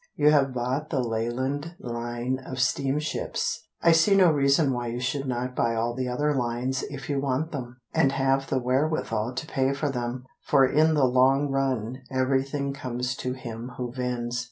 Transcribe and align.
You 0.15 0.31
have 0.31 0.51
bought 0.51 0.89
the 0.89 0.99
Leyland 0.99 1.75
Line 1.79 2.39
of 2.43 2.59
Steamships: 2.59 3.67
I 3.83 3.91
see 3.91 4.15
no 4.15 4.31
reason 4.31 4.73
why 4.73 4.87
you 4.87 4.99
should 4.99 5.27
not 5.27 5.55
buy 5.55 5.75
all 5.75 5.93
the 5.93 6.07
other 6.07 6.33
lines 6.33 6.81
If 6.89 7.07
you 7.07 7.19
want 7.21 7.51
them, 7.51 7.77
and 7.93 8.11
have 8.13 8.47
the 8.49 8.57
wherewithal 8.57 9.35
to 9.35 9.45
pay 9.45 9.73
for 9.73 9.91
them, 9.91 10.25
For 10.41 10.65
in 10.65 10.95
the 10.95 11.05
long 11.05 11.49
run 11.51 12.01
everything 12.09 12.73
comes 12.73 13.15
to 13.17 13.33
him 13.33 13.73
who 13.77 13.91
vends. 13.93 14.39